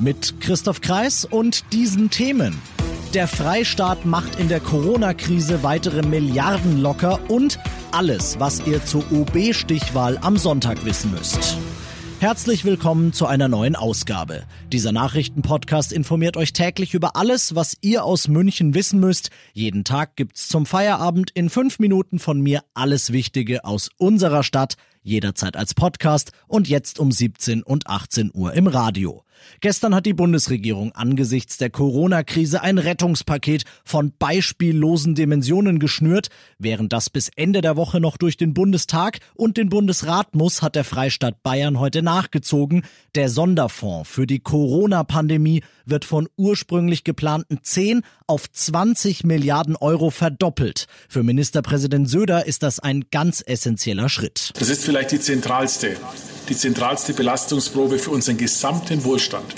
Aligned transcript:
Mit 0.00 0.40
Christoph 0.40 0.80
Kreis 0.80 1.26
und 1.26 1.74
diesen 1.74 2.08
Themen. 2.08 2.58
Der 3.12 3.28
Freistaat 3.28 4.06
macht 4.06 4.40
in 4.40 4.48
der 4.48 4.60
Corona-Krise 4.60 5.62
weitere 5.62 6.00
Milliarden 6.00 6.80
locker 6.80 7.20
und 7.28 7.58
alles, 7.92 8.40
was 8.40 8.66
ihr 8.66 8.82
zur 8.82 9.04
OB-Stichwahl 9.12 10.16
am 10.22 10.38
Sonntag 10.38 10.86
wissen 10.86 11.10
müsst. 11.10 11.58
Herzlich 12.18 12.64
willkommen 12.64 13.12
zu 13.12 13.26
einer 13.26 13.48
neuen 13.48 13.76
Ausgabe. 13.76 14.44
Dieser 14.72 14.92
Nachrichtenpodcast 14.92 15.92
informiert 15.92 16.38
euch 16.38 16.54
täglich 16.54 16.94
über 16.94 17.14
alles, 17.16 17.54
was 17.54 17.76
ihr 17.82 18.02
aus 18.04 18.26
München 18.26 18.72
wissen 18.72 19.00
müsst. 19.00 19.28
Jeden 19.52 19.84
Tag 19.84 20.16
gibt's 20.16 20.48
zum 20.48 20.64
Feierabend 20.64 21.30
in 21.30 21.50
fünf 21.50 21.78
Minuten 21.78 22.18
von 22.18 22.40
mir 22.40 22.62
alles 22.72 23.12
Wichtige 23.12 23.64
aus 23.66 23.90
unserer 23.98 24.44
Stadt, 24.44 24.76
jederzeit 25.02 25.56
als 25.56 25.74
Podcast 25.74 26.32
und 26.46 26.68
jetzt 26.68 26.98
um 26.98 27.12
17 27.12 27.62
und 27.62 27.86
18 27.86 28.30
Uhr 28.34 28.52
im 28.54 28.66
Radio. 28.66 29.24
Gestern 29.60 29.94
hat 29.94 30.06
die 30.06 30.14
Bundesregierung 30.14 30.92
angesichts 30.92 31.58
der 31.58 31.70
Corona-Krise 31.70 32.62
ein 32.62 32.78
Rettungspaket 32.78 33.64
von 33.84 34.12
beispiellosen 34.18 35.14
Dimensionen 35.14 35.78
geschnürt. 35.78 36.28
Während 36.58 36.92
das 36.92 37.10
bis 37.10 37.30
Ende 37.36 37.60
der 37.60 37.76
Woche 37.76 38.00
noch 38.00 38.16
durch 38.16 38.36
den 38.36 38.54
Bundestag 38.54 39.18
und 39.34 39.56
den 39.56 39.68
Bundesrat 39.68 40.34
muss, 40.34 40.62
hat 40.62 40.76
der 40.76 40.84
Freistaat 40.84 41.42
Bayern 41.42 41.78
heute 41.78 42.02
nachgezogen. 42.02 42.84
Der 43.14 43.28
Sonderfonds 43.28 44.08
für 44.08 44.26
die 44.26 44.40
Corona-Pandemie 44.40 45.62
wird 45.84 46.04
von 46.04 46.28
ursprünglich 46.36 47.04
geplanten 47.04 47.58
10 47.62 48.02
auf 48.26 48.50
20 48.50 49.24
Milliarden 49.24 49.76
Euro 49.76 50.10
verdoppelt. 50.10 50.86
Für 51.08 51.22
Ministerpräsident 51.22 52.08
Söder 52.08 52.46
ist 52.46 52.62
das 52.62 52.78
ein 52.78 53.06
ganz 53.10 53.42
essentieller 53.44 54.08
Schritt. 54.08 54.52
Das 54.58 54.68
ist 54.68 54.84
vielleicht 54.90 55.12
die 55.12 55.20
zentralste 55.20 55.96
die 56.48 56.56
zentralste 56.56 57.14
Belastungsprobe 57.14 58.00
für 58.00 58.10
unseren 58.10 58.36
gesamten 58.36 59.04
Wohlstand. 59.04 59.54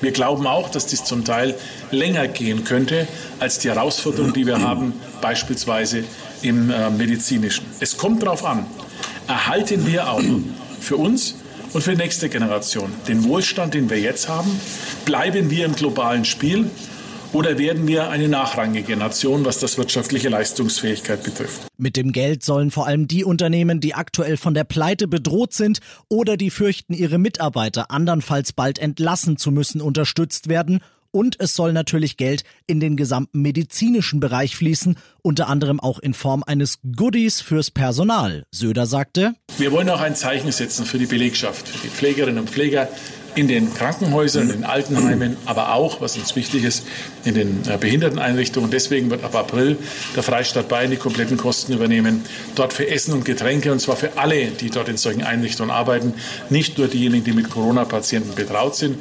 Wir 0.00 0.12
glauben 0.12 0.46
auch, 0.46 0.70
dass 0.70 0.86
dies 0.86 1.02
zum 1.02 1.24
Teil 1.24 1.56
länger 1.90 2.28
gehen 2.28 2.62
könnte 2.62 3.08
als 3.40 3.58
die 3.58 3.68
Herausforderungen, 3.68 4.32
die 4.32 4.46
wir 4.46 4.60
haben, 4.60 4.92
beispielsweise 5.20 6.04
im 6.42 6.70
äh, 6.70 6.88
medizinischen. 6.90 7.66
Es 7.80 7.96
kommt 7.96 8.22
darauf 8.22 8.44
an, 8.44 8.64
erhalten 9.26 9.88
wir 9.88 10.08
auch 10.08 10.22
für 10.80 10.96
uns 10.96 11.34
und 11.72 11.82
für 11.82 11.96
die 11.96 12.02
nächste 12.02 12.28
Generation 12.28 12.92
den 13.08 13.24
Wohlstand, 13.24 13.74
den 13.74 13.90
wir 13.90 13.98
jetzt 13.98 14.28
haben, 14.28 14.60
bleiben 15.04 15.50
wir 15.50 15.64
im 15.64 15.74
globalen 15.74 16.24
Spiel 16.24 16.70
oder 17.36 17.58
werden 17.58 17.86
wir 17.86 18.08
eine 18.08 18.28
nachrangige 18.28 18.96
Nation, 18.96 19.44
was 19.44 19.58
das 19.58 19.76
wirtschaftliche 19.76 20.30
Leistungsfähigkeit 20.30 21.22
betrifft? 21.22 21.60
Mit 21.76 21.98
dem 21.98 22.12
Geld 22.12 22.42
sollen 22.42 22.70
vor 22.70 22.86
allem 22.86 23.08
die 23.08 23.24
Unternehmen, 23.24 23.78
die 23.78 23.92
aktuell 23.92 24.38
von 24.38 24.54
der 24.54 24.64
Pleite 24.64 25.06
bedroht 25.06 25.52
sind 25.52 25.80
oder 26.08 26.38
die 26.38 26.48
fürchten, 26.48 26.94
ihre 26.94 27.18
Mitarbeiter 27.18 27.90
andernfalls 27.90 28.54
bald 28.54 28.78
entlassen 28.78 29.36
zu 29.36 29.50
müssen, 29.50 29.82
unterstützt 29.82 30.48
werden 30.48 30.80
und 31.10 31.38
es 31.38 31.54
soll 31.54 31.74
natürlich 31.74 32.16
Geld 32.16 32.42
in 32.66 32.80
den 32.80 32.96
gesamten 32.96 33.42
medizinischen 33.42 34.18
Bereich 34.18 34.56
fließen, 34.56 34.96
unter 35.20 35.48
anderem 35.48 35.78
auch 35.78 35.98
in 35.98 36.14
Form 36.14 36.42
eines 36.42 36.78
Goodies 36.96 37.42
fürs 37.42 37.70
Personal. 37.70 38.44
Söder 38.50 38.86
sagte, 38.86 39.34
wir 39.58 39.72
wollen 39.72 39.90
auch 39.90 40.00
ein 40.00 40.14
Zeichen 40.14 40.52
setzen 40.52 40.86
für 40.86 40.98
die 40.98 41.06
Belegschaft, 41.06 41.68
für 41.68 41.86
die 41.86 41.92
Pflegerinnen 41.92 42.40
und 42.40 42.50
Pfleger, 42.50 42.88
in 43.36 43.48
den 43.48 43.72
Krankenhäusern, 43.72 44.44
in 44.44 44.56
den 44.56 44.64
Altenheimen, 44.64 45.36
aber 45.44 45.74
auch, 45.74 46.00
was 46.00 46.16
uns 46.16 46.34
wichtig 46.34 46.64
ist, 46.64 46.86
in 47.24 47.34
den 47.34 47.62
äh, 47.68 47.76
Behinderteneinrichtungen. 47.76 48.70
Deswegen 48.70 49.10
wird 49.10 49.22
ab 49.22 49.34
April 49.34 49.76
der 50.16 50.22
Freistaat 50.22 50.68
Bayern 50.68 50.90
die 50.90 50.96
kompletten 50.96 51.36
Kosten 51.36 51.72
übernehmen. 51.74 52.24
Dort 52.54 52.72
für 52.72 52.88
Essen 52.88 53.12
und 53.12 53.24
Getränke, 53.24 53.70
und 53.70 53.80
zwar 53.80 53.96
für 53.96 54.16
alle, 54.16 54.46
die 54.46 54.70
dort 54.70 54.88
in 54.88 54.96
solchen 54.96 55.22
Einrichtungen 55.22 55.70
arbeiten, 55.70 56.14
nicht 56.50 56.78
nur 56.78 56.88
diejenigen, 56.88 57.24
die 57.24 57.32
mit 57.32 57.50
Corona-Patienten 57.50 58.34
betraut 58.34 58.74
sind. 58.74 58.96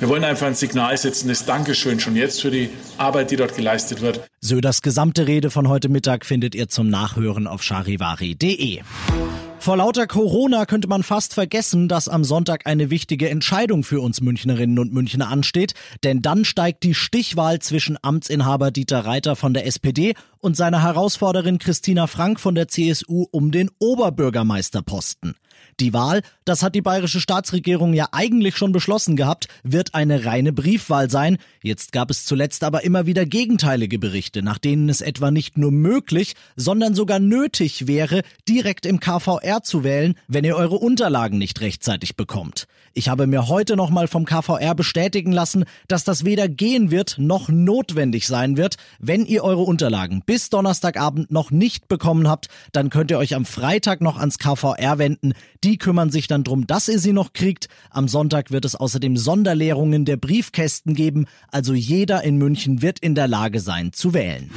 Wir 0.00 0.08
wollen 0.08 0.24
einfach 0.24 0.46
ein 0.46 0.54
Signal 0.54 0.96
setzen, 0.96 1.28
das 1.28 1.44
Dankeschön 1.44 1.98
schon 1.98 2.14
jetzt 2.14 2.40
für 2.40 2.50
die 2.50 2.70
Arbeit, 2.98 3.30
die 3.30 3.36
dort 3.36 3.56
geleistet 3.56 4.00
wird. 4.00 4.20
Söders 4.40 4.82
gesamte 4.82 5.26
Rede 5.26 5.50
von 5.50 5.68
heute 5.68 5.88
Mittag 5.88 6.24
findet 6.24 6.54
ihr 6.54 6.68
zum 6.68 6.88
Nachhören 6.88 7.46
auf 7.46 7.62
charivari.de. 7.62 8.80
Vor 9.60 9.76
lauter 9.76 10.06
Corona 10.06 10.66
könnte 10.66 10.88
man 10.88 11.02
fast 11.02 11.34
vergessen, 11.34 11.88
dass 11.88 12.08
am 12.08 12.22
Sonntag 12.22 12.66
eine 12.66 12.90
wichtige 12.90 13.28
Entscheidung 13.28 13.82
für 13.82 14.00
uns 14.00 14.20
Münchnerinnen 14.20 14.78
und 14.78 14.92
Münchner 14.92 15.28
ansteht, 15.28 15.74
denn 16.04 16.22
dann 16.22 16.44
steigt 16.44 16.84
die 16.84 16.94
Stichwahl 16.94 17.58
zwischen 17.58 17.98
Amtsinhaber 18.00 18.70
Dieter 18.70 19.04
Reiter 19.04 19.36
von 19.36 19.52
der 19.52 19.66
SPD 19.66 20.14
und 20.38 20.56
seiner 20.56 20.82
Herausforderin 20.82 21.58
Christina 21.58 22.06
Frank 22.06 22.38
von 22.40 22.54
der 22.54 22.68
CSU 22.68 23.26
um 23.30 23.50
den 23.50 23.70
Oberbürgermeisterposten. 23.78 25.34
Die 25.80 25.92
Wahl, 25.92 26.22
das 26.44 26.64
hat 26.64 26.74
die 26.74 26.82
bayerische 26.82 27.20
Staatsregierung 27.20 27.94
ja 27.94 28.08
eigentlich 28.10 28.56
schon 28.56 28.72
beschlossen 28.72 29.14
gehabt, 29.14 29.46
wird 29.62 29.94
eine 29.94 30.24
reine 30.24 30.52
Briefwahl 30.52 31.08
sein. 31.08 31.38
Jetzt 31.62 31.92
gab 31.92 32.10
es 32.10 32.24
zuletzt 32.24 32.64
aber 32.64 32.82
immer 32.82 33.06
wieder 33.06 33.24
gegenteilige 33.26 34.00
Berichte, 34.00 34.42
nach 34.42 34.58
denen 34.58 34.88
es 34.88 35.00
etwa 35.00 35.30
nicht 35.30 35.56
nur 35.56 35.70
möglich, 35.70 36.34
sondern 36.56 36.96
sogar 36.96 37.20
nötig 37.20 37.86
wäre, 37.86 38.22
direkt 38.48 38.86
im 38.86 38.98
KVR 38.98 39.38
zu 39.56 39.82
wählen, 39.84 40.14
wenn 40.28 40.44
ihr 40.44 40.56
eure 40.56 40.76
Unterlagen 40.76 41.38
nicht 41.38 41.60
rechtzeitig 41.60 42.16
bekommt. 42.16 42.66
Ich 42.94 43.08
habe 43.08 43.26
mir 43.26 43.48
heute 43.48 43.76
nochmal 43.76 44.08
vom 44.08 44.24
KVR 44.24 44.74
bestätigen 44.74 45.32
lassen, 45.32 45.64
dass 45.86 46.04
das 46.04 46.24
weder 46.24 46.48
gehen 46.48 46.90
wird 46.90 47.16
noch 47.18 47.48
notwendig 47.48 48.26
sein 48.26 48.56
wird. 48.56 48.76
Wenn 48.98 49.24
ihr 49.24 49.44
eure 49.44 49.62
Unterlagen 49.62 50.22
bis 50.24 50.50
Donnerstagabend 50.50 51.30
noch 51.30 51.50
nicht 51.50 51.88
bekommen 51.88 52.28
habt, 52.28 52.48
dann 52.72 52.90
könnt 52.90 53.10
ihr 53.10 53.18
euch 53.18 53.34
am 53.34 53.44
Freitag 53.44 54.00
noch 54.00 54.18
ans 54.18 54.38
KVR 54.38 54.98
wenden. 54.98 55.32
Die 55.64 55.78
kümmern 55.78 56.10
sich 56.10 56.26
dann 56.26 56.44
drum, 56.44 56.66
dass 56.66 56.88
ihr 56.88 56.98
sie 56.98 57.12
noch 57.12 57.32
kriegt. 57.32 57.68
Am 57.90 58.08
Sonntag 58.08 58.50
wird 58.50 58.64
es 58.64 58.74
außerdem 58.74 59.16
Sonderlehrungen 59.16 60.04
der 60.04 60.16
Briefkästen 60.16 60.94
geben, 60.94 61.26
also 61.50 61.74
jeder 61.74 62.22
in 62.24 62.36
München 62.36 62.82
wird 62.82 62.98
in 62.98 63.14
der 63.14 63.28
Lage 63.28 63.60
sein 63.60 63.92
zu 63.92 64.12
wählen. 64.12 64.50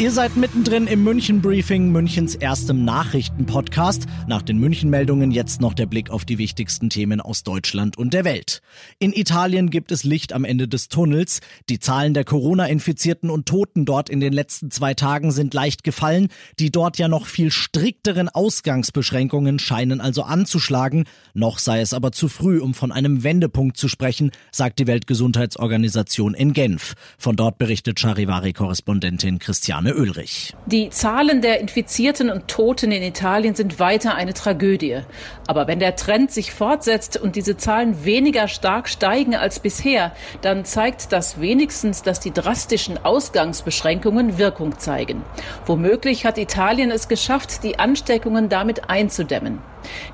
Ihr 0.00 0.10
seid 0.10 0.34
mittendrin 0.34 0.86
im 0.86 1.04
München 1.04 1.42
Briefing, 1.42 1.92
Münchens 1.92 2.34
erstem 2.34 2.86
Nachrichtenpodcast. 2.86 4.06
Nach 4.26 4.40
den 4.40 4.56
München-Meldungen 4.56 5.30
jetzt 5.30 5.60
noch 5.60 5.74
der 5.74 5.84
Blick 5.84 6.08
auf 6.08 6.24
die 6.24 6.38
wichtigsten 6.38 6.88
Themen 6.88 7.20
aus 7.20 7.42
Deutschland 7.42 7.98
und 7.98 8.14
der 8.14 8.24
Welt. 8.24 8.62
In 8.98 9.12
Italien 9.12 9.68
gibt 9.68 9.92
es 9.92 10.02
Licht 10.02 10.32
am 10.32 10.46
Ende 10.46 10.68
des 10.68 10.88
Tunnels. 10.88 11.40
Die 11.68 11.80
Zahlen 11.80 12.14
der 12.14 12.24
Corona-Infizierten 12.24 13.28
und 13.28 13.44
Toten 13.44 13.84
dort 13.84 14.08
in 14.08 14.20
den 14.20 14.32
letzten 14.32 14.70
zwei 14.70 14.94
Tagen 14.94 15.32
sind 15.32 15.52
leicht 15.52 15.84
gefallen. 15.84 16.28
Die 16.58 16.70
dort 16.70 16.96
ja 16.96 17.06
noch 17.06 17.26
viel 17.26 17.50
strikteren 17.50 18.30
Ausgangsbeschränkungen 18.30 19.58
scheinen 19.58 20.00
also 20.00 20.22
anzuschlagen. 20.22 21.04
Noch 21.34 21.58
sei 21.58 21.82
es 21.82 21.92
aber 21.92 22.10
zu 22.10 22.28
früh, 22.28 22.58
um 22.58 22.72
von 22.72 22.90
einem 22.90 23.22
Wendepunkt 23.22 23.76
zu 23.76 23.86
sprechen, 23.86 24.30
sagt 24.50 24.78
die 24.78 24.86
Weltgesundheitsorganisation 24.86 26.32
in 26.32 26.54
Genf. 26.54 26.94
Von 27.18 27.36
dort 27.36 27.58
berichtet 27.58 28.00
Charivari-Korrespondentin 28.00 29.38
Christiane 29.38 29.89
Susanne 29.90 29.94
Ulrich. 29.94 30.54
Die 30.66 30.90
Zahlen 30.90 31.42
der 31.42 31.60
Infizierten 31.60 32.30
und 32.30 32.48
Toten 32.48 32.92
in 32.92 33.02
Italien 33.02 33.54
sind 33.54 33.78
weiter 33.78 34.14
eine 34.14 34.34
Tragödie. 34.34 35.00
Aber 35.46 35.66
wenn 35.66 35.78
der 35.78 35.96
Trend 35.96 36.30
sich 36.30 36.52
fortsetzt 36.52 37.16
und 37.16 37.36
diese 37.36 37.56
Zahlen 37.56 38.04
weniger 38.04 38.48
stark 38.48 38.88
steigen 38.88 39.34
als 39.34 39.60
bisher, 39.60 40.12
dann 40.42 40.64
zeigt 40.64 41.12
das 41.12 41.40
wenigstens, 41.40 42.02
dass 42.02 42.20
die 42.20 42.32
drastischen 42.32 43.04
Ausgangsbeschränkungen 43.04 44.38
Wirkung 44.38 44.78
zeigen. 44.78 45.22
Womöglich 45.66 46.24
hat 46.24 46.38
Italien 46.38 46.90
es 46.90 47.08
geschafft, 47.08 47.62
die 47.62 47.78
Ansteckungen 47.78 48.48
damit 48.48 48.88
einzudämmen. 48.88 49.58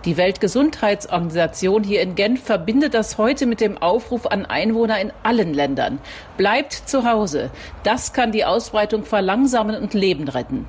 Die 0.05 0.17
Weltgesundheitsorganisation 0.17 1.84
hier 1.84 2.00
in 2.00 2.14
Genf 2.14 2.44
verbindet 2.44 2.94
das 2.94 3.19
heute 3.19 3.46
mit 3.46 3.61
dem 3.61 3.78
Aufruf 3.78 4.26
an 4.26 4.46
Einwohner 4.46 5.00
in 5.00 5.12
allen 5.23 5.55
Ländern. 5.55 5.99
Bleibt 6.37 6.73
zu 6.73 7.05
Hause. 7.05 7.50
Das 7.82 8.12
kann 8.12 8.32
die 8.32 8.44
Ausbreitung 8.44 9.05
verlangsamen 9.05 9.76
und 9.76 9.94
Leben 9.94 10.28
retten. 10.28 10.67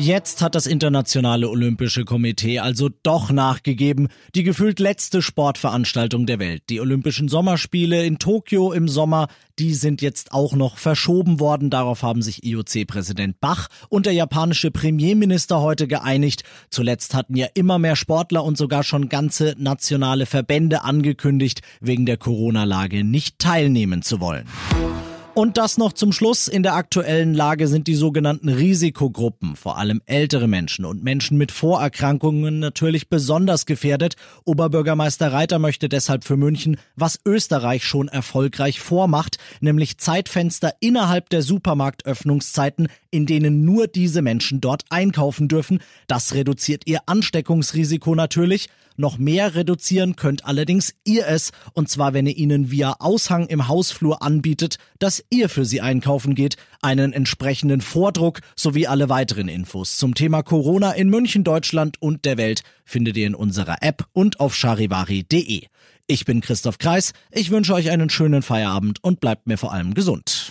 Jetzt 0.00 0.42
hat 0.42 0.54
das 0.54 0.68
Internationale 0.68 1.48
Olympische 1.50 2.04
Komitee 2.04 2.60
also 2.60 2.88
doch 3.02 3.32
nachgegeben. 3.32 4.06
Die 4.34 4.44
gefühlt 4.44 4.78
letzte 4.78 5.22
Sportveranstaltung 5.22 6.24
der 6.24 6.38
Welt, 6.38 6.62
die 6.70 6.80
Olympischen 6.80 7.28
Sommerspiele 7.28 8.06
in 8.06 8.20
Tokio 8.20 8.72
im 8.72 8.86
Sommer, 8.86 9.26
die 9.58 9.74
sind 9.74 10.00
jetzt 10.00 10.30
auch 10.30 10.54
noch 10.54 10.78
verschoben 10.78 11.40
worden. 11.40 11.68
Darauf 11.68 12.04
haben 12.04 12.22
sich 12.22 12.44
IOC-Präsident 12.44 13.40
Bach 13.40 13.66
und 13.88 14.06
der 14.06 14.12
japanische 14.12 14.70
Premierminister 14.70 15.60
heute 15.60 15.88
geeinigt. 15.88 16.44
Zuletzt 16.70 17.14
hatten 17.14 17.36
ja 17.36 17.48
immer 17.54 17.80
mehr 17.80 17.96
Sportler 17.96 18.44
und 18.44 18.56
sogar 18.56 18.84
schon 18.84 19.08
ganze 19.08 19.56
nationale 19.58 20.26
Verbände 20.26 20.84
angekündigt, 20.84 21.60
wegen 21.80 22.06
der 22.06 22.18
Corona-Lage 22.18 23.02
nicht 23.02 23.40
teilnehmen 23.40 24.02
zu 24.02 24.20
wollen. 24.20 24.46
Und 25.38 25.56
das 25.56 25.78
noch 25.78 25.92
zum 25.92 26.10
Schluss. 26.10 26.48
In 26.48 26.64
der 26.64 26.74
aktuellen 26.74 27.32
Lage 27.32 27.68
sind 27.68 27.86
die 27.86 27.94
sogenannten 27.94 28.48
Risikogruppen, 28.48 29.54
vor 29.54 29.78
allem 29.78 30.02
ältere 30.04 30.48
Menschen 30.48 30.84
und 30.84 31.04
Menschen 31.04 31.38
mit 31.38 31.52
Vorerkrankungen 31.52 32.58
natürlich 32.58 33.08
besonders 33.08 33.64
gefährdet. 33.64 34.16
Oberbürgermeister 34.46 35.32
Reiter 35.32 35.60
möchte 35.60 35.88
deshalb 35.88 36.24
für 36.24 36.36
München, 36.36 36.76
was 36.96 37.20
Österreich 37.24 37.84
schon 37.84 38.08
erfolgreich 38.08 38.80
vormacht, 38.80 39.38
nämlich 39.60 39.98
Zeitfenster 39.98 40.72
innerhalb 40.80 41.30
der 41.30 41.42
Supermarktöffnungszeiten, 41.42 42.88
in 43.10 43.26
denen 43.26 43.64
nur 43.64 43.86
diese 43.86 44.22
Menschen 44.22 44.60
dort 44.60 44.84
einkaufen 44.90 45.48
dürfen. 45.48 45.80
Das 46.06 46.34
reduziert 46.34 46.82
ihr 46.86 47.00
Ansteckungsrisiko 47.06 48.14
natürlich. 48.14 48.68
Noch 48.96 49.16
mehr 49.16 49.54
reduzieren 49.54 50.16
könnt 50.16 50.44
allerdings 50.44 50.94
ihr 51.04 51.28
es, 51.28 51.52
und 51.72 51.88
zwar 51.88 52.14
wenn 52.14 52.26
ihr 52.26 52.36
ihnen 52.36 52.72
via 52.72 52.96
Aushang 52.98 53.46
im 53.46 53.68
Hausflur 53.68 54.22
anbietet, 54.22 54.78
dass 54.98 55.24
ihr 55.30 55.48
für 55.48 55.64
sie 55.64 55.80
einkaufen 55.80 56.34
geht, 56.34 56.56
einen 56.82 57.12
entsprechenden 57.12 57.80
Vordruck 57.80 58.40
sowie 58.56 58.88
alle 58.88 59.08
weiteren 59.08 59.46
Infos 59.46 59.98
zum 59.98 60.16
Thema 60.16 60.42
Corona 60.42 60.92
in 60.92 61.10
München, 61.10 61.44
Deutschland 61.44 62.02
und 62.02 62.24
der 62.24 62.38
Welt 62.38 62.62
findet 62.84 63.16
ihr 63.16 63.28
in 63.28 63.36
unserer 63.36 63.82
App 63.82 64.04
und 64.12 64.40
auf 64.40 64.56
charivari.de. 64.56 65.66
Ich 66.08 66.24
bin 66.24 66.40
Christoph 66.40 66.78
Kreis, 66.78 67.12
ich 67.30 67.50
wünsche 67.52 67.74
euch 67.74 67.90
einen 67.90 68.10
schönen 68.10 68.42
Feierabend 68.42 69.04
und 69.04 69.20
bleibt 69.20 69.46
mir 69.46 69.58
vor 69.58 69.72
allem 69.72 69.94
gesund. 69.94 70.50